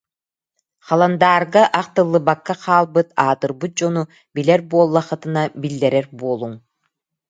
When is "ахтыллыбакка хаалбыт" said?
1.79-3.09